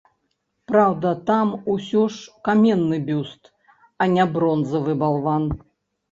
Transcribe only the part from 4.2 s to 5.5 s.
бронзавы балван.